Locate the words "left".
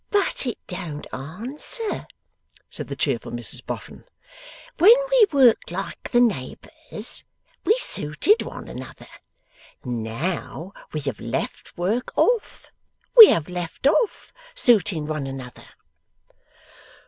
11.19-11.77, 13.47-13.85